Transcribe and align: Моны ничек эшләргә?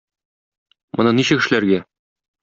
Моны 0.99 1.11
ничек 1.17 1.43
эшләргә? 1.43 1.77